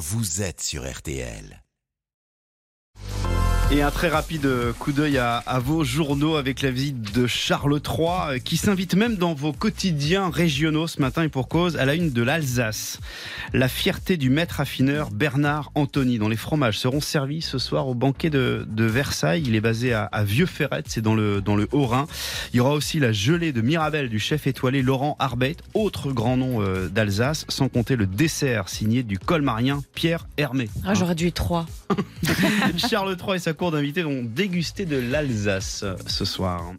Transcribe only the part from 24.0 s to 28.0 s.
du chef étoilé Laurent Arbeit, autre grand nom euh, d'Alsace, sans compter